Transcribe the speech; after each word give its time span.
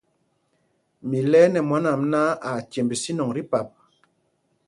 Mi 1.07 1.19
lɛɛ 1.31 1.47
nɛ 1.53 1.59
mwân 1.67 1.85
ām 1.91 2.01
náǎ, 2.11 2.29
aa 2.49 2.59
cemb 2.71 2.91
sínɔŋ 3.01 3.29
tí 3.35 3.41
pap. 3.51 3.67